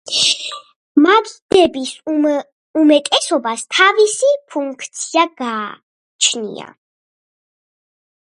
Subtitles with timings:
[1.05, 1.89] მაგიდების
[2.81, 6.69] უმეტესობას თავისი ფუნქცია გააჩნია.